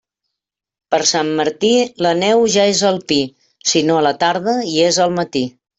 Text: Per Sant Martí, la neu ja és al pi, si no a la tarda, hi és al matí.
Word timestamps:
Per 0.95 0.99
Sant 1.09 1.29
Martí, 1.41 1.69
la 2.07 2.15
neu 2.23 2.43
ja 2.57 2.67
és 2.73 2.83
al 2.93 2.99
pi, 3.13 3.21
si 3.75 3.87
no 3.91 4.01
a 4.01 4.05
la 4.11 4.19
tarda, 4.27 4.61
hi 4.73 4.81
és 4.93 5.05
al 5.07 5.19
matí. 5.23 5.51